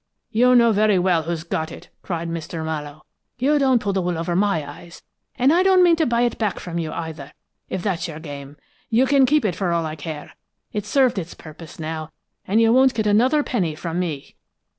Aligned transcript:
"'You 0.31 0.55
know 0.55 0.71
very 0.71 0.97
well 0.97 1.21
who's 1.21 1.43
got 1.43 1.71
it!' 1.71 1.89
cried 2.01 2.27
Mr. 2.27 2.65
Mallowe. 2.65 3.03
'You 3.37 3.59
don't 3.59 3.77
pull 3.77 3.93
the 3.93 4.01
wool 4.01 4.17
over 4.17 4.35
my 4.35 4.67
eyes! 4.67 5.03
And 5.35 5.53
I 5.53 5.61
don't 5.61 5.83
mean 5.83 5.95
to 5.97 6.07
buy 6.07 6.23
it 6.23 6.39
back 6.39 6.57
from 6.59 6.79
you, 6.79 6.91
either, 6.91 7.31
if 7.69 7.83
that's 7.83 8.07
your 8.07 8.19
game. 8.19 8.57
You 8.89 9.05
can 9.05 9.27
keep 9.27 9.45
it, 9.45 9.55
for 9.55 9.71
all 9.71 9.85
I 9.85 9.95
care; 9.95 10.31
it's 10.73 10.89
served 10.89 11.19
its 11.19 11.35
purpose 11.35 11.77
now, 11.77 12.11
and 12.47 12.59
you 12.59 12.73
won't 12.73 12.95
get 12.95 13.05
another 13.05 13.43
penny 13.43 13.75
from 13.75 13.99
me!' 13.99 14.35